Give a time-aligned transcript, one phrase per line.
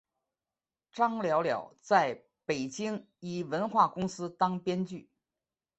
[0.91, 5.11] 张寥寥在北京一文化公司当编剧。